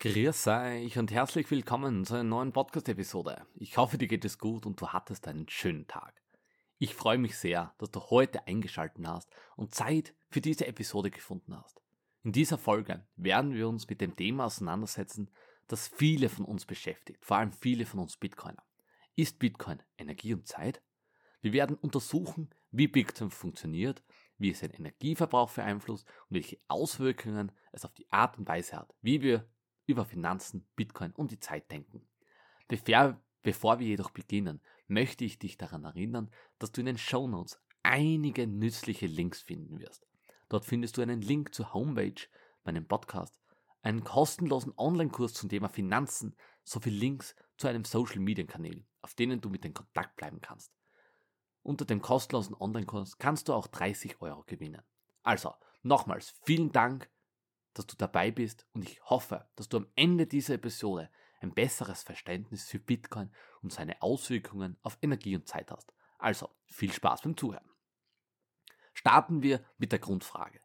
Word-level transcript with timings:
Grüß 0.00 0.46
euch 0.46 0.96
und 0.96 1.10
herzlich 1.10 1.50
willkommen 1.50 2.04
zu 2.04 2.14
einer 2.14 2.22
neuen 2.22 2.52
Podcast-Episode. 2.52 3.44
Ich 3.56 3.78
hoffe, 3.78 3.98
dir 3.98 4.06
geht 4.06 4.24
es 4.24 4.38
gut 4.38 4.64
und 4.64 4.80
du 4.80 4.86
hattest 4.90 5.26
einen 5.26 5.48
schönen 5.48 5.88
Tag. 5.88 6.22
Ich 6.78 6.94
freue 6.94 7.18
mich 7.18 7.36
sehr, 7.36 7.74
dass 7.78 7.90
du 7.90 7.98
heute 8.02 8.46
eingeschaltet 8.46 9.04
hast 9.04 9.28
und 9.56 9.74
Zeit 9.74 10.14
für 10.30 10.40
diese 10.40 10.68
Episode 10.68 11.10
gefunden 11.10 11.56
hast. 11.56 11.82
In 12.22 12.30
dieser 12.30 12.58
Folge 12.58 13.08
werden 13.16 13.54
wir 13.54 13.68
uns 13.68 13.88
mit 13.88 14.00
dem 14.00 14.14
Thema 14.14 14.44
auseinandersetzen, 14.44 15.32
das 15.66 15.88
viele 15.88 16.28
von 16.28 16.44
uns 16.44 16.64
beschäftigt, 16.64 17.24
vor 17.24 17.38
allem 17.38 17.50
viele 17.50 17.84
von 17.84 17.98
uns 17.98 18.16
Bitcoiner. 18.16 18.62
Ist 19.16 19.40
Bitcoin 19.40 19.82
Energie 19.96 20.32
und 20.32 20.46
Zeit? 20.46 20.80
Wir 21.40 21.52
werden 21.52 21.76
untersuchen, 21.76 22.54
wie 22.70 22.86
Bitcoin 22.86 23.32
funktioniert, 23.32 24.04
wie 24.36 24.50
es 24.50 24.60
den 24.60 24.70
Energieverbrauch 24.74 25.50
beeinflusst 25.50 26.06
und 26.28 26.36
welche 26.36 26.60
Auswirkungen 26.68 27.50
es 27.72 27.84
auf 27.84 27.94
die 27.94 28.06
Art 28.12 28.38
und 28.38 28.46
Weise 28.46 28.76
hat, 28.76 28.94
wie 29.02 29.22
wir 29.22 29.44
über 29.88 30.04
Finanzen, 30.04 30.66
Bitcoin 30.76 31.12
und 31.12 31.32
die 31.32 31.40
Zeit 31.40 31.70
denken. 31.70 32.06
Bevor, 32.68 33.20
bevor 33.42 33.78
wir 33.80 33.86
jedoch 33.86 34.10
beginnen, 34.10 34.60
möchte 34.86 35.24
ich 35.24 35.38
dich 35.38 35.56
daran 35.56 35.84
erinnern, 35.84 36.30
dass 36.58 36.70
du 36.70 36.80
in 36.80 36.86
den 36.86 36.98
Show 36.98 37.26
Notes 37.26 37.58
einige 37.82 38.46
nützliche 38.46 39.06
Links 39.06 39.40
finden 39.40 39.80
wirst. 39.80 40.06
Dort 40.50 40.66
findest 40.66 40.96
du 40.96 41.02
einen 41.02 41.22
Link 41.22 41.54
zur 41.54 41.72
Homepage, 41.72 42.28
meinem 42.64 42.86
Podcast, 42.86 43.40
einen 43.82 44.04
kostenlosen 44.04 44.74
Online-Kurs 44.76 45.32
zum 45.32 45.48
Thema 45.48 45.68
Finanzen 45.68 46.36
sowie 46.64 46.90
Links 46.90 47.34
zu 47.56 47.66
einem 47.68 47.84
Social-Media-Kanal, 47.84 48.84
auf 49.00 49.14
denen 49.14 49.40
du 49.40 49.48
mit 49.48 49.64
in 49.64 49.72
Kontakt 49.72 50.16
bleiben 50.16 50.40
kannst. 50.42 50.72
Unter 51.62 51.86
dem 51.86 52.02
kostenlosen 52.02 52.54
Online-Kurs 52.54 53.16
kannst 53.16 53.48
du 53.48 53.54
auch 53.54 53.66
30 53.66 54.20
Euro 54.20 54.42
gewinnen. 54.46 54.82
Also, 55.22 55.54
nochmals 55.82 56.34
vielen 56.42 56.72
Dank 56.72 57.08
dass 57.78 57.86
du 57.86 57.96
dabei 57.96 58.30
bist 58.30 58.66
und 58.72 58.82
ich 58.82 59.00
hoffe, 59.04 59.48
dass 59.56 59.68
du 59.68 59.78
am 59.78 59.86
Ende 59.94 60.26
dieser 60.26 60.54
Episode 60.54 61.10
ein 61.40 61.54
besseres 61.54 62.02
Verständnis 62.02 62.68
für 62.68 62.80
Bitcoin 62.80 63.30
und 63.62 63.72
seine 63.72 64.02
Auswirkungen 64.02 64.76
auf 64.82 64.98
Energie 65.00 65.36
und 65.36 65.46
Zeit 65.46 65.70
hast. 65.70 65.94
Also 66.18 66.50
viel 66.66 66.92
Spaß 66.92 67.22
beim 67.22 67.36
Zuhören. 67.36 67.70
Starten 68.92 69.42
wir 69.42 69.64
mit 69.78 69.92
der 69.92 70.00
Grundfrage. 70.00 70.60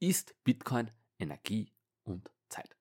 Ist 0.00 0.34
Bitcoin 0.42 0.90
Energie 1.18 1.72
und 2.02 2.32
Zeit? 2.48 2.76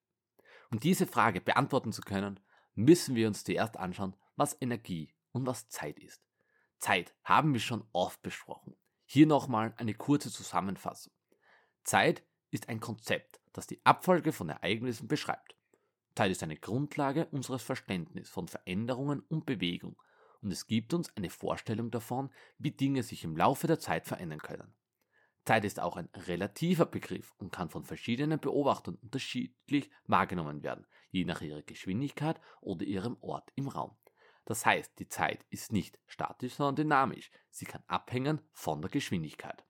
Um 0.71 0.79
diese 0.79 1.05
Frage 1.05 1.39
beantworten 1.39 1.93
zu 1.93 2.01
können, 2.01 2.39
müssen 2.73 3.15
wir 3.15 3.27
uns 3.27 3.43
zuerst 3.43 3.77
anschauen, 3.77 4.15
was 4.35 4.59
Energie 4.59 5.13
und 5.31 5.45
was 5.45 5.69
Zeit 5.69 5.99
ist. 5.99 6.23
Zeit 6.79 7.15
haben 7.23 7.53
wir 7.53 7.59
schon 7.59 7.87
oft 7.91 8.21
besprochen. 8.23 8.75
Hier 9.05 9.27
nochmal 9.27 9.73
eine 9.77 9.93
kurze 9.93 10.31
Zusammenfassung. 10.31 11.13
Zeit 11.83 12.23
ist 12.51 12.69
ein 12.69 12.79
Konzept, 12.79 13.39
das 13.53 13.67
die 13.67 13.85
Abfolge 13.85 14.31
von 14.31 14.49
Ereignissen 14.49 15.07
beschreibt. 15.07 15.55
Zeit 16.15 16.31
ist 16.31 16.43
eine 16.43 16.57
Grundlage 16.57 17.27
unseres 17.27 17.63
Verständnisses 17.63 18.29
von 18.29 18.47
Veränderungen 18.47 19.21
und 19.21 19.45
Bewegung 19.45 19.97
und 20.41 20.51
es 20.51 20.67
gibt 20.67 20.93
uns 20.93 21.15
eine 21.15 21.29
Vorstellung 21.29 21.91
davon, 21.91 22.29
wie 22.57 22.71
Dinge 22.71 23.03
sich 23.03 23.23
im 23.23 23.35
Laufe 23.35 23.67
der 23.67 23.79
Zeit 23.79 24.07
verändern 24.07 24.39
können. 24.39 24.73
Zeit 25.45 25.63
ist 25.63 25.79
auch 25.79 25.95
ein 25.95 26.09
relativer 26.13 26.85
Begriff 26.85 27.33
und 27.37 27.51
kann 27.51 27.69
von 27.69 27.85
verschiedenen 27.85 28.39
Beobachtern 28.39 28.95
unterschiedlich 28.95 29.89
wahrgenommen 30.05 30.61
werden, 30.61 30.85
je 31.09 31.23
nach 31.23 31.41
ihrer 31.41 31.61
Geschwindigkeit 31.61 32.39
oder 32.59 32.85
ihrem 32.85 33.17
Ort 33.21 33.51
im 33.55 33.69
Raum. 33.69 33.95
Das 34.43 34.65
heißt, 34.65 34.99
die 34.99 35.07
Zeit 35.07 35.45
ist 35.49 35.71
nicht 35.71 35.99
statisch, 36.05 36.55
sondern 36.55 36.75
dynamisch. 36.75 37.31
Sie 37.49 37.65
kann 37.65 37.83
abhängen 37.87 38.41
von 38.51 38.81
der 38.81 38.91
Geschwindigkeit. 38.91 39.65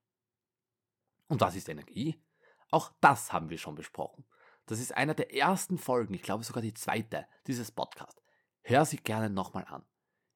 Und 1.28 1.42
was 1.42 1.55
ist 1.55 1.70
Energie? 1.70 2.23
Auch 2.72 2.92
das 3.02 3.32
haben 3.32 3.50
wir 3.50 3.58
schon 3.58 3.76
besprochen. 3.76 4.26
Das 4.66 4.80
ist 4.80 4.96
einer 4.96 5.14
der 5.14 5.34
ersten 5.34 5.78
Folgen, 5.78 6.14
ich 6.14 6.22
glaube 6.22 6.44
sogar 6.44 6.62
die 6.62 6.73
zweite 6.73 7.26
dieses 7.48 7.72
Podcasts. 7.72 8.22
Hör 8.62 8.86
sie 8.86 8.98
gerne 8.98 9.30
nochmal 9.30 9.66
an. 9.66 9.86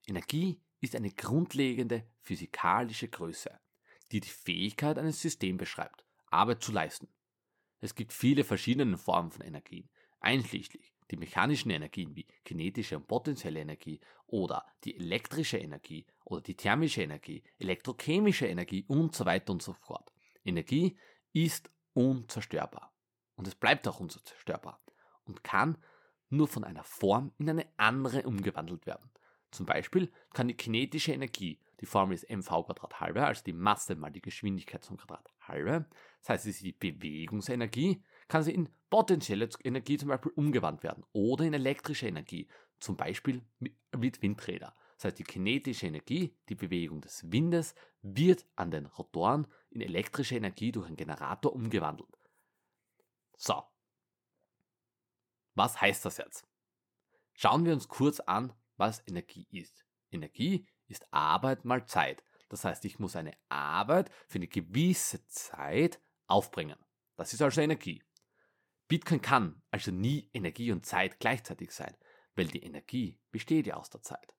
Energie 0.07 0.61
ist 0.79 0.95
eine 0.95 1.11
grundlegende 1.11 2.07
physikalische 2.21 3.09
Größe, 3.09 3.59
die 4.11 4.21
die 4.21 4.29
Fähigkeit 4.29 4.97
eines 4.97 5.21
Systems 5.21 5.59
beschreibt, 5.59 6.05
Arbeit 6.27 6.63
zu 6.63 6.71
leisten. 6.71 7.09
Es 7.81 7.93
gibt 7.93 8.13
viele 8.13 8.43
verschiedene 8.43 8.97
Formen 8.97 9.31
von 9.31 9.41
Energien, 9.41 9.89
einschließlich 10.21 10.93
die 11.11 11.17
mechanischen 11.17 11.71
Energien 11.71 12.15
wie 12.15 12.25
kinetische 12.45 12.95
und 12.95 13.07
potenzielle 13.07 13.59
Energie 13.59 13.99
oder 14.27 14.65
die 14.85 14.95
elektrische 14.95 15.57
Energie 15.57 16.05
oder 16.23 16.41
die 16.41 16.55
thermische 16.55 17.03
Energie, 17.03 17.43
elektrochemische 17.59 18.47
Energie 18.47 18.85
und 18.87 19.13
so 19.13 19.25
weiter 19.25 19.51
und 19.51 19.61
so 19.61 19.73
fort. 19.73 20.13
Energie 20.45 20.97
ist 21.33 21.69
unzerstörbar. 21.93 22.93
Und 23.35 23.47
es 23.47 23.55
bleibt 23.55 23.87
auch 23.87 23.99
unzerstörbar 23.99 24.81
und 25.25 25.43
kann 25.43 25.77
nur 26.29 26.47
von 26.47 26.63
einer 26.63 26.83
Form 26.83 27.33
in 27.37 27.49
eine 27.49 27.67
andere 27.77 28.23
umgewandelt 28.23 28.85
werden. 28.85 29.11
Zum 29.51 29.65
Beispiel 29.65 30.11
kann 30.33 30.47
die 30.47 30.55
kinetische 30.55 31.11
Energie, 31.11 31.59
die 31.81 31.85
Formel 31.85 32.15
ist 32.15 32.29
mv 32.29 32.67
halbe, 32.99 33.25
also 33.25 33.43
die 33.43 33.53
Masse 33.53 33.95
mal 33.95 34.11
die 34.11 34.21
Geschwindigkeit 34.21 34.83
zum 34.83 34.97
Quadrat 34.97 35.29
halbe, 35.41 35.85
das 36.19 36.29
heißt, 36.29 36.45
es 36.45 36.55
ist 36.55 36.63
die 36.63 36.71
Bewegungsenergie, 36.71 38.03
kann 38.27 38.43
sie 38.43 38.53
in 38.53 38.69
potenzielle 38.89 39.49
Energie 39.63 39.97
zum 39.97 40.09
Beispiel 40.09 40.31
umgewandelt 40.35 40.83
werden 40.83 41.03
oder 41.11 41.43
in 41.43 41.53
elektrische 41.53 42.07
Energie, 42.07 42.47
zum 42.79 42.95
Beispiel 42.95 43.41
mit 43.97 44.21
Windräder. 44.21 44.73
Das 45.01 45.05
heißt, 45.05 45.17
die 45.17 45.23
kinetische 45.23 45.87
Energie, 45.87 46.37
die 46.47 46.53
Bewegung 46.53 47.01
des 47.01 47.31
Windes, 47.31 47.73
wird 48.03 48.45
an 48.55 48.69
den 48.69 48.85
Rotoren 48.85 49.47
in 49.71 49.81
elektrische 49.81 50.35
Energie 50.35 50.71
durch 50.71 50.85
einen 50.85 50.95
Generator 50.95 51.53
umgewandelt. 51.53 52.19
So. 53.35 53.63
Was 55.55 55.81
heißt 55.81 56.05
das 56.05 56.17
jetzt? 56.17 56.45
Schauen 57.33 57.65
wir 57.65 57.73
uns 57.73 57.87
kurz 57.87 58.19
an, 58.19 58.53
was 58.77 59.01
Energie 59.07 59.47
ist. 59.49 59.83
Energie 60.11 60.67
ist 60.87 61.11
Arbeit 61.11 61.65
mal 61.65 61.87
Zeit. 61.87 62.23
Das 62.49 62.63
heißt, 62.63 62.85
ich 62.85 62.99
muss 62.99 63.15
eine 63.15 63.33
Arbeit 63.49 64.11
für 64.27 64.37
eine 64.37 64.47
gewisse 64.47 65.25
Zeit 65.25 65.99
aufbringen. 66.27 66.77
Das 67.15 67.33
ist 67.33 67.41
also 67.41 67.59
Energie. 67.59 68.03
Bitcoin 68.87 69.23
kann 69.23 69.63
also 69.71 69.89
nie 69.89 70.29
Energie 70.31 70.71
und 70.71 70.85
Zeit 70.85 71.19
gleichzeitig 71.19 71.71
sein, 71.71 71.97
weil 72.35 72.45
die 72.45 72.61
Energie 72.61 73.19
besteht 73.31 73.65
ja 73.65 73.77
aus 73.77 73.89
der 73.89 74.03
Zeit. 74.03 74.35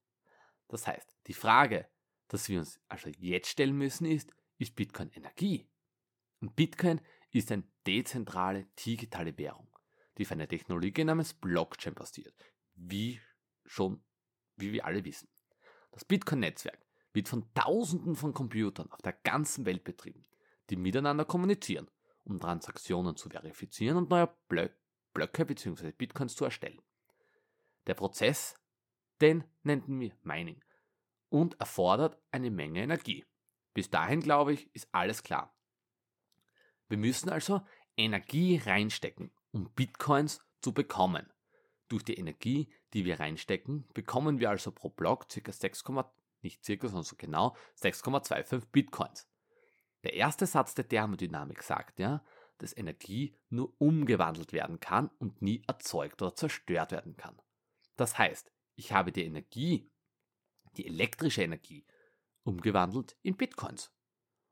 Das 0.72 0.86
heißt, 0.86 1.14
die 1.26 1.34
Frage, 1.34 1.86
dass 2.28 2.48
wir 2.48 2.58
uns 2.58 2.80
also 2.88 3.10
jetzt 3.18 3.50
stellen 3.50 3.76
müssen, 3.76 4.06
ist, 4.06 4.32
ist 4.56 4.74
Bitcoin 4.74 5.10
Energie? 5.10 5.68
Und 6.40 6.56
Bitcoin 6.56 6.98
ist 7.30 7.52
eine 7.52 7.64
dezentrale 7.86 8.64
digitale 8.82 9.36
Währung, 9.36 9.68
die 10.16 10.24
auf 10.24 10.32
einer 10.32 10.48
Technologie 10.48 11.04
namens 11.04 11.34
Blockchain 11.34 11.92
basiert, 11.92 12.34
wie 12.74 13.20
schon, 13.66 14.02
wie 14.56 14.72
wir 14.72 14.86
alle 14.86 15.04
wissen. 15.04 15.28
Das 15.90 16.06
Bitcoin-Netzwerk 16.06 16.86
wird 17.12 17.28
von 17.28 17.52
Tausenden 17.52 18.16
von 18.16 18.32
Computern 18.32 18.90
auf 18.92 19.02
der 19.02 19.12
ganzen 19.12 19.66
Welt 19.66 19.84
betrieben, 19.84 20.24
die 20.70 20.76
miteinander 20.76 21.26
kommunizieren, 21.26 21.90
um 22.24 22.40
Transaktionen 22.40 23.14
zu 23.16 23.28
verifizieren 23.28 23.98
und 23.98 24.08
neue 24.08 24.34
Blöcke 24.48 25.44
bzw. 25.44 25.92
Bitcoins 25.92 26.34
zu 26.34 26.46
erstellen. 26.46 26.80
Der 27.86 27.92
Prozess 27.92 28.54
den 29.22 29.44
nennen 29.62 30.00
wir 30.00 30.12
Mining 30.22 30.62
und 31.30 31.58
erfordert 31.60 32.20
eine 32.30 32.50
Menge 32.50 32.82
Energie. 32.82 33.24
Bis 33.72 33.88
dahin, 33.88 34.20
glaube 34.20 34.52
ich, 34.52 34.74
ist 34.74 34.88
alles 34.92 35.22
klar. 35.22 35.56
Wir 36.88 36.98
müssen 36.98 37.30
also 37.30 37.62
Energie 37.96 38.58
reinstecken, 38.58 39.32
um 39.50 39.72
Bitcoins 39.72 40.44
zu 40.60 40.74
bekommen. 40.74 41.32
Durch 41.88 42.04
die 42.04 42.18
Energie, 42.18 42.70
die 42.92 43.04
wir 43.04 43.18
reinstecken, 43.18 43.88
bekommen 43.94 44.40
wir 44.40 44.50
also 44.50 44.70
pro 44.70 44.90
Block 44.90 45.28
ca. 45.28 45.52
6, 45.52 45.84
nicht 46.42 46.64
circa, 46.64 46.88
sondern 46.88 47.04
so 47.04 47.16
genau 47.16 47.56
6,25 47.80 48.66
Bitcoins. 48.72 49.26
Der 50.04 50.14
erste 50.14 50.46
Satz 50.46 50.74
der 50.74 50.88
Thermodynamik 50.88 51.62
sagt 51.62 51.98
ja, 51.98 52.24
dass 52.58 52.76
Energie 52.76 53.34
nur 53.48 53.74
umgewandelt 53.78 54.52
werden 54.52 54.80
kann 54.80 55.10
und 55.18 55.40
nie 55.42 55.62
erzeugt 55.66 56.20
oder 56.22 56.34
zerstört 56.34 56.92
werden 56.92 57.16
kann. 57.16 57.40
Das 57.96 58.18
heißt, 58.18 58.51
ich 58.76 58.92
habe 58.92 59.12
die 59.12 59.24
Energie, 59.24 59.90
die 60.76 60.86
elektrische 60.86 61.42
Energie, 61.42 61.84
umgewandelt 62.44 63.16
in 63.22 63.36
Bitcoins. 63.36 63.92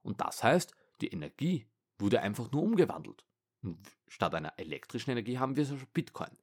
Und 0.03 0.21
das 0.21 0.43
heißt, 0.43 0.75
die 1.01 1.09
Energie 1.09 1.67
wurde 1.99 2.21
einfach 2.21 2.51
nur 2.51 2.63
umgewandelt. 2.63 3.25
Und 3.63 3.79
statt 4.09 4.35
einer 4.35 4.59
elektrischen 4.59 5.11
Energie 5.11 5.39
haben 5.39 5.57
wir 5.57 5.65
also 5.65 5.77
Bitcoin. 5.93 6.37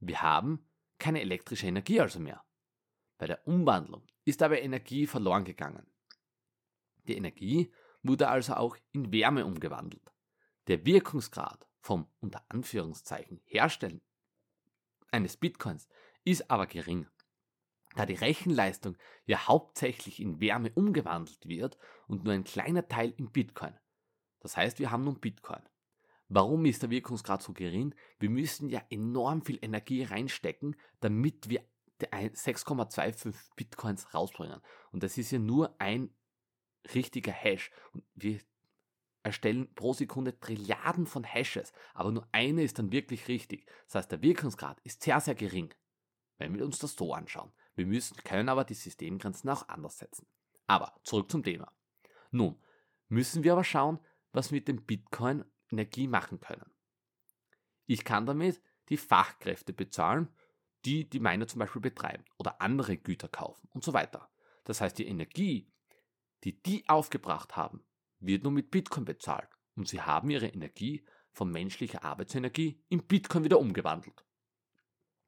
Wir 0.00 0.20
haben 0.22 0.66
keine 0.98 1.20
elektrische 1.20 1.66
Energie 1.66 2.00
also 2.00 2.20
mehr. 2.20 2.44
Bei 3.18 3.26
der 3.26 3.46
Umwandlung 3.46 4.02
ist 4.24 4.42
aber 4.42 4.60
Energie 4.60 5.06
verloren 5.06 5.44
gegangen. 5.44 5.86
Die 7.04 7.16
Energie 7.16 7.72
wurde 8.02 8.28
also 8.28 8.54
auch 8.54 8.76
in 8.92 9.12
Wärme 9.12 9.44
umgewandelt. 9.44 10.12
Der 10.68 10.84
Wirkungsgrad 10.84 11.66
vom 11.80 12.06
unter 12.20 12.44
Anführungszeichen 12.48 13.40
Herstellen 13.44 14.02
eines 15.10 15.36
Bitcoins 15.36 15.88
ist 16.24 16.50
aber 16.50 16.66
gering. 16.66 17.06
Da 17.96 18.06
die 18.06 18.14
Rechenleistung 18.14 18.96
ja 19.26 19.48
hauptsächlich 19.48 20.20
in 20.20 20.40
Wärme 20.40 20.70
umgewandelt 20.74 21.48
wird 21.48 21.76
und 22.06 22.24
nur 22.24 22.32
ein 22.32 22.44
kleiner 22.44 22.86
Teil 22.86 23.12
in 23.16 23.30
Bitcoin. 23.30 23.76
Das 24.40 24.56
heißt, 24.56 24.78
wir 24.78 24.90
haben 24.90 25.04
nun 25.04 25.18
Bitcoin. 25.18 25.62
Warum 26.28 26.64
ist 26.64 26.82
der 26.82 26.90
Wirkungsgrad 26.90 27.42
so 27.42 27.52
gering? 27.52 27.94
Wir 28.20 28.30
müssen 28.30 28.68
ja 28.68 28.80
enorm 28.90 29.42
viel 29.42 29.58
Energie 29.60 30.04
reinstecken, 30.04 30.76
damit 31.00 31.50
wir 31.50 31.64
6,25 32.00 33.34
Bitcoins 33.56 34.14
rausbringen. 34.14 34.60
Und 34.92 35.02
das 35.02 35.18
ist 35.18 35.32
ja 35.32 35.40
nur 35.40 35.74
ein 35.80 36.14
richtiger 36.94 37.32
Hash. 37.32 37.72
Und 37.92 38.04
wir 38.14 38.38
erstellen 39.22 39.74
pro 39.74 39.92
Sekunde 39.92 40.38
Trilliarden 40.38 41.06
von 41.06 41.24
Hashes, 41.24 41.72
aber 41.92 42.12
nur 42.12 42.26
eine 42.32 42.62
ist 42.62 42.78
dann 42.78 42.92
wirklich 42.92 43.28
richtig. 43.28 43.66
Das 43.86 43.96
heißt, 43.96 44.12
der 44.12 44.22
Wirkungsgrad 44.22 44.80
ist 44.80 45.02
sehr, 45.02 45.20
sehr 45.20 45.34
gering, 45.34 45.74
wenn 46.40 46.58
wir 46.58 46.64
uns 46.64 46.78
das 46.78 46.96
so 46.96 47.14
anschauen. 47.14 47.52
Wir 47.74 47.86
müssen, 47.86 48.16
können 48.24 48.48
aber 48.48 48.64
die 48.64 48.74
Systemgrenzen 48.74 49.48
auch 49.50 49.68
anders 49.68 49.98
setzen. 49.98 50.26
Aber 50.66 50.94
zurück 51.04 51.30
zum 51.30 51.42
Thema. 51.42 51.72
Nun, 52.30 52.60
müssen 53.08 53.44
wir 53.44 53.52
aber 53.52 53.64
schauen, 53.64 54.00
was 54.32 54.50
wir 54.50 54.56
mit 54.56 54.68
dem 54.68 54.84
Bitcoin 54.84 55.44
Energie 55.70 56.08
machen 56.08 56.40
können. 56.40 56.70
Ich 57.86 58.04
kann 58.04 58.26
damit 58.26 58.60
die 58.88 58.96
Fachkräfte 58.96 59.72
bezahlen, 59.72 60.28
die 60.84 61.08
die 61.08 61.20
Miner 61.20 61.46
zum 61.46 61.58
Beispiel 61.58 61.82
betreiben 61.82 62.24
oder 62.38 62.60
andere 62.60 62.96
Güter 62.96 63.28
kaufen 63.28 63.68
und 63.72 63.84
so 63.84 63.92
weiter. 63.92 64.30
Das 64.64 64.80
heißt, 64.80 64.98
die 64.98 65.06
Energie, 65.06 65.70
die 66.44 66.60
die 66.62 66.88
aufgebracht 66.88 67.56
haben, 67.56 67.84
wird 68.18 68.44
nur 68.44 68.52
mit 68.52 68.70
Bitcoin 68.70 69.04
bezahlt 69.04 69.50
und 69.76 69.88
sie 69.88 70.00
haben 70.00 70.30
ihre 70.30 70.48
Energie 70.48 71.04
von 71.32 71.50
menschlicher 71.50 72.02
Arbeitsenergie 72.04 72.82
in 72.88 73.06
Bitcoin 73.06 73.44
wieder 73.44 73.58
umgewandelt. 73.58 74.24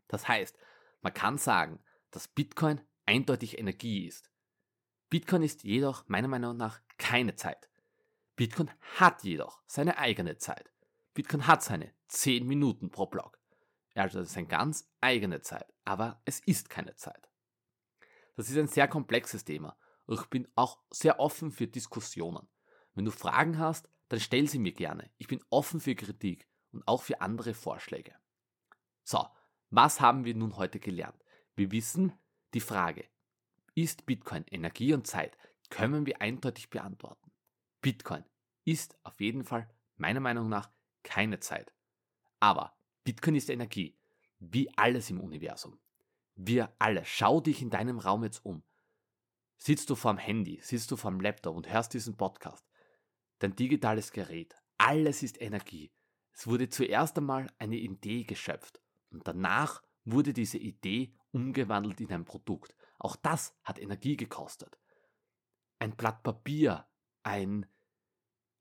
Das 0.08 0.26
heißt, 0.28 0.56
man 1.02 1.14
kann 1.14 1.38
sagen, 1.38 1.80
dass 2.10 2.28
Bitcoin 2.28 2.80
eindeutig 3.06 3.58
Energie 3.58 4.06
ist. 4.06 4.30
Bitcoin 5.10 5.42
ist 5.42 5.64
jedoch 5.64 6.08
meiner 6.08 6.28
Meinung 6.28 6.56
nach 6.56 6.80
keine 6.96 7.34
Zeit. 7.34 7.68
Bitcoin 8.36 8.70
hat 8.96 9.22
jedoch 9.24 9.60
seine 9.66 9.98
eigene 9.98 10.38
Zeit. 10.38 10.72
Bitcoin 11.14 11.46
hat 11.46 11.62
seine 11.62 11.92
10 12.08 12.46
Minuten 12.46 12.90
pro 12.90 13.06
Block. 13.06 13.38
Also 13.94 14.22
seine 14.22 14.46
ganz 14.46 14.90
eigene 15.00 15.42
Zeit, 15.42 15.70
aber 15.84 16.22
es 16.24 16.40
ist 16.40 16.70
keine 16.70 16.96
Zeit. 16.96 17.28
Das 18.36 18.48
ist 18.48 18.56
ein 18.56 18.68
sehr 18.68 18.88
komplexes 18.88 19.44
Thema 19.44 19.76
und 20.06 20.18
ich 20.18 20.26
bin 20.26 20.48
auch 20.54 20.78
sehr 20.90 21.20
offen 21.20 21.50
für 21.50 21.66
Diskussionen. 21.66 22.48
Wenn 22.94 23.04
du 23.04 23.10
Fragen 23.10 23.58
hast, 23.58 23.90
dann 24.08 24.20
stell 24.20 24.48
sie 24.48 24.58
mir 24.58 24.72
gerne. 24.72 25.10
Ich 25.18 25.26
bin 25.26 25.42
offen 25.50 25.80
für 25.80 25.94
Kritik 25.94 26.48
und 26.72 26.86
auch 26.86 27.02
für 27.02 27.20
andere 27.20 27.52
Vorschläge. 27.52 28.14
So, 29.04 29.26
was 29.72 30.02
haben 30.02 30.26
wir 30.26 30.34
nun 30.34 30.58
heute 30.58 30.78
gelernt? 30.78 31.24
Wir 31.56 31.72
wissen, 31.72 32.12
die 32.52 32.60
Frage, 32.60 33.06
ist 33.74 34.04
Bitcoin 34.04 34.44
Energie 34.50 34.92
und 34.92 35.06
Zeit, 35.06 35.38
können 35.70 36.04
wir 36.04 36.20
eindeutig 36.20 36.68
beantworten. 36.68 37.32
Bitcoin 37.80 38.22
ist 38.64 38.98
auf 39.02 39.18
jeden 39.18 39.44
Fall 39.44 39.66
meiner 39.96 40.20
Meinung 40.20 40.50
nach 40.50 40.70
keine 41.02 41.40
Zeit. 41.40 41.72
Aber 42.38 42.76
Bitcoin 43.04 43.34
ist 43.34 43.48
Energie, 43.48 43.96
wie 44.38 44.70
alles 44.76 45.08
im 45.08 45.20
Universum. 45.20 45.80
Wir 46.34 46.70
alle, 46.78 47.06
schau 47.06 47.40
dich 47.40 47.62
in 47.62 47.70
deinem 47.70 47.98
Raum 47.98 48.24
jetzt 48.24 48.44
um. 48.44 48.62
Sitzt 49.56 49.88
du 49.88 49.94
vorm 49.94 50.18
Handy, 50.18 50.60
sitzt 50.60 50.90
du 50.90 50.96
vorm 50.96 51.18
Laptop 51.18 51.56
und 51.56 51.72
hörst 51.72 51.94
diesen 51.94 52.18
Podcast, 52.18 52.68
dein 53.38 53.56
digitales 53.56 54.12
Gerät, 54.12 54.54
alles 54.76 55.22
ist 55.22 55.40
Energie. 55.40 55.94
Es 56.30 56.46
wurde 56.46 56.68
zuerst 56.68 57.16
einmal 57.16 57.50
eine 57.58 57.76
Idee 57.76 58.24
geschöpft 58.24 58.82
und 59.12 59.26
danach 59.26 59.82
wurde 60.04 60.32
diese 60.32 60.58
Idee 60.58 61.12
umgewandelt 61.30 62.00
in 62.00 62.12
ein 62.12 62.24
Produkt. 62.24 62.74
Auch 62.98 63.16
das 63.16 63.54
hat 63.64 63.78
Energie 63.78 64.16
gekostet. 64.16 64.78
Ein 65.78 65.96
Blatt 65.96 66.22
Papier, 66.22 66.86
ein, 67.22 67.66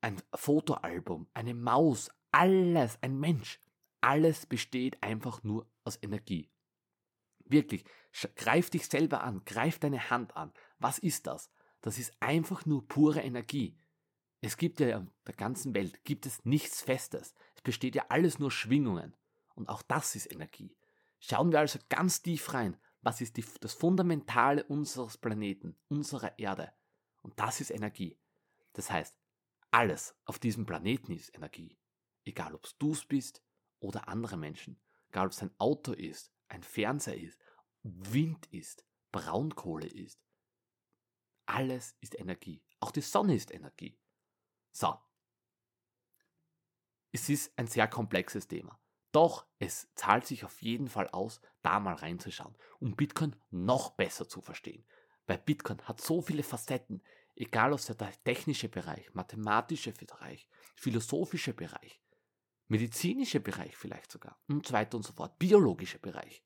ein 0.00 0.20
Fotoalbum, 0.34 1.28
eine 1.34 1.54
Maus, 1.54 2.10
alles, 2.32 2.98
ein 3.02 3.18
Mensch, 3.18 3.60
alles 4.00 4.46
besteht 4.46 5.02
einfach 5.02 5.42
nur 5.44 5.70
aus 5.84 5.98
Energie. 6.02 6.50
Wirklich, 7.44 7.84
greif 8.36 8.70
dich 8.70 8.86
selber 8.86 9.22
an, 9.22 9.44
greif 9.44 9.78
deine 9.78 10.10
Hand 10.10 10.36
an. 10.36 10.52
Was 10.78 10.98
ist 10.98 11.26
das? 11.26 11.50
Das 11.80 11.98
ist 11.98 12.14
einfach 12.20 12.66
nur 12.66 12.86
pure 12.86 13.20
Energie. 13.20 13.76
Es 14.40 14.56
gibt 14.56 14.80
ja 14.80 14.98
in 14.98 15.10
der 15.26 15.34
ganzen 15.34 15.74
Welt 15.74 16.02
gibt 16.04 16.26
es 16.26 16.44
nichts 16.44 16.82
Festes. 16.82 17.34
Es 17.54 17.62
besteht 17.62 17.94
ja 17.94 18.06
alles 18.08 18.38
nur 18.38 18.50
Schwingungen. 18.50 19.14
Und 19.54 19.68
auch 19.68 19.82
das 19.82 20.14
ist 20.16 20.30
Energie. 20.30 20.76
Schauen 21.18 21.52
wir 21.52 21.60
also 21.60 21.78
ganz 21.88 22.22
tief 22.22 22.52
rein. 22.52 22.76
Was 23.00 23.20
ist 23.20 23.36
die, 23.36 23.44
das 23.60 23.74
Fundamentale 23.74 24.64
unseres 24.64 25.18
Planeten, 25.18 25.76
unserer 25.88 26.38
Erde? 26.38 26.72
Und 27.20 27.38
das 27.38 27.60
ist 27.60 27.70
Energie. 27.70 28.18
Das 28.72 28.90
heißt, 28.90 29.16
alles 29.70 30.16
auf 30.24 30.38
diesem 30.38 30.66
Planeten 30.66 31.12
ist 31.12 31.34
Energie. 31.34 31.78
Egal 32.24 32.54
ob 32.54 32.64
es 32.64 32.76
du 32.78 32.94
bist 33.08 33.42
oder 33.80 34.08
andere 34.08 34.36
Menschen. 34.36 34.80
Egal 35.08 35.26
ob 35.26 35.32
es 35.32 35.42
ein 35.42 35.54
Auto 35.58 35.92
ist, 35.92 36.32
ein 36.48 36.62
Fernseher 36.62 37.18
ist, 37.18 37.38
Wind 37.82 38.46
ist, 38.46 38.86
Braunkohle 39.10 39.86
ist. 39.86 40.20
Alles 41.46 41.96
ist 42.00 42.18
Energie. 42.18 42.64
Auch 42.80 42.90
die 42.90 43.00
Sonne 43.00 43.34
ist 43.34 43.52
Energie. 43.52 43.98
So. 44.70 44.98
Es 47.12 47.28
ist 47.28 47.56
ein 47.58 47.66
sehr 47.66 47.88
komplexes 47.88 48.48
Thema. 48.48 48.81
Doch 49.12 49.46
es 49.58 49.92
zahlt 49.94 50.26
sich 50.26 50.44
auf 50.44 50.62
jeden 50.62 50.88
Fall 50.88 51.08
aus, 51.08 51.40
da 51.62 51.78
mal 51.80 51.94
reinzuschauen, 51.94 52.56
um 52.80 52.96
Bitcoin 52.96 53.36
noch 53.50 53.90
besser 53.90 54.28
zu 54.28 54.40
verstehen. 54.40 54.84
Weil 55.26 55.38
Bitcoin 55.38 55.80
hat 55.82 56.00
so 56.00 56.22
viele 56.22 56.42
Facetten, 56.42 57.02
egal 57.36 57.72
ob 57.72 57.80
der 57.84 58.12
technische 58.24 58.68
Bereich, 58.68 59.12
mathematische 59.14 59.92
Bereich, 59.92 60.48
philosophische 60.74 61.52
Bereich, 61.52 62.00
medizinische 62.68 63.40
Bereich 63.40 63.76
vielleicht 63.76 64.10
sogar 64.10 64.38
und 64.48 64.66
so 64.66 64.72
weiter 64.72 64.96
und 64.96 65.04
so 65.04 65.12
fort, 65.12 65.38
biologische 65.38 65.98
Bereich. 65.98 66.42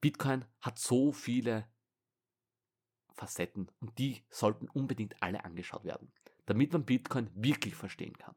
Bitcoin 0.00 0.44
hat 0.60 0.78
so 0.78 1.12
viele 1.12 1.66
Facetten 3.14 3.70
und 3.80 3.98
die 3.98 4.22
sollten 4.28 4.68
unbedingt 4.68 5.22
alle 5.22 5.44
angeschaut 5.44 5.84
werden 5.84 6.12
damit 6.46 6.72
man 6.72 6.84
Bitcoin 6.84 7.30
wirklich 7.34 7.74
verstehen 7.74 8.16
kann. 8.18 8.34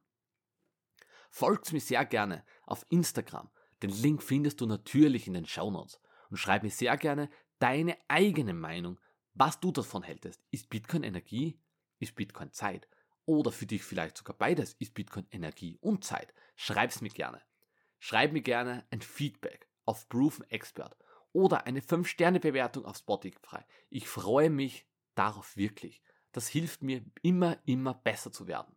Folgt 1.37 1.71
mir 1.71 1.79
sehr 1.79 2.03
gerne 2.03 2.43
auf 2.65 2.83
Instagram. 2.89 3.51
Den 3.83 3.91
Link 3.91 4.23
findest 4.23 4.59
du 4.59 4.65
natürlich 4.65 5.27
in 5.27 5.33
den 5.33 5.45
Show 5.45 5.69
Notes. 5.69 6.01
Und 6.31 6.37
schreib 6.37 6.63
mir 6.63 6.71
sehr 6.71 6.97
gerne 6.97 7.29
deine 7.59 7.95
eigene 8.07 8.55
Meinung, 8.55 8.99
was 9.35 9.59
du 9.59 9.71
davon 9.71 10.01
hältst. 10.01 10.43
Ist 10.49 10.67
Bitcoin 10.71 11.03
Energie? 11.03 11.61
Ist 11.99 12.15
Bitcoin 12.15 12.51
Zeit? 12.53 12.89
Oder 13.25 13.51
für 13.51 13.67
dich 13.67 13.83
vielleicht 13.83 14.17
sogar 14.17 14.35
beides. 14.35 14.73
Ist 14.79 14.95
Bitcoin 14.95 15.27
Energie 15.29 15.77
und 15.79 16.03
Zeit? 16.03 16.33
Schreib's 16.55 17.01
mir 17.01 17.11
gerne. 17.11 17.39
Schreib 17.99 18.31
mir 18.31 18.41
gerne 18.41 18.87
ein 18.89 19.01
Feedback 19.01 19.69
auf 19.85 20.09
Proven 20.09 20.49
Expert 20.49 20.97
oder 21.33 21.67
eine 21.67 21.81
5-Sterne-Bewertung 21.81 22.83
auf 22.83 22.97
Spotify. 22.97 23.59
Ich 23.91 24.07
freue 24.07 24.49
mich 24.49 24.87
darauf 25.13 25.55
wirklich. 25.55 26.01
Das 26.31 26.47
hilft 26.47 26.81
mir 26.81 27.05
immer, 27.21 27.59
immer 27.65 27.93
besser 27.93 28.31
zu 28.31 28.47
werden. 28.47 28.75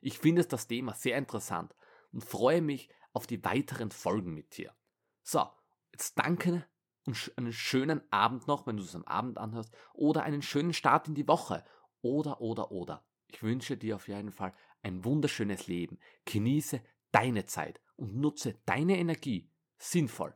Ich 0.00 0.20
finde 0.20 0.44
das 0.44 0.68
Thema 0.68 0.94
sehr 0.94 1.18
interessant 1.18 1.74
und 2.16 2.24
freue 2.24 2.62
mich 2.62 2.88
auf 3.12 3.26
die 3.26 3.44
weiteren 3.44 3.90
Folgen 3.90 4.32
mit 4.32 4.56
dir. 4.56 4.74
So, 5.22 5.46
jetzt 5.92 6.18
danke 6.18 6.66
und 7.04 7.30
einen 7.36 7.52
schönen 7.52 8.00
Abend 8.10 8.48
noch, 8.48 8.66
wenn 8.66 8.78
du 8.78 8.82
es 8.82 8.94
am 8.94 9.04
Abend 9.04 9.36
anhörst, 9.36 9.70
oder 9.92 10.22
einen 10.22 10.40
schönen 10.40 10.72
Start 10.72 11.08
in 11.08 11.14
die 11.14 11.28
Woche. 11.28 11.62
Oder, 12.00 12.40
oder, 12.40 12.72
oder. 12.72 13.04
Ich 13.28 13.42
wünsche 13.42 13.76
dir 13.76 13.96
auf 13.96 14.08
jeden 14.08 14.32
Fall 14.32 14.54
ein 14.82 15.04
wunderschönes 15.04 15.66
Leben. 15.66 15.98
Genieße 16.24 16.80
deine 17.12 17.44
Zeit 17.44 17.82
und 17.96 18.16
nutze 18.16 18.54
deine 18.64 18.96
Energie 18.96 19.50
sinnvoll. 19.76 20.32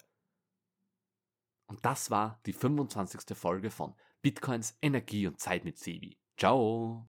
Und 1.67 1.83
das 1.87 2.11
war 2.11 2.43
die 2.45 2.53
25. 2.53 3.35
Folge 3.35 3.71
von 3.71 3.95
Bitcoins 4.21 4.77
Energie 4.83 5.27
und 5.27 5.41
Zeit 5.41 5.65
mit 5.65 5.79
Sebi. 5.79 6.19
Ciao 6.37 6.99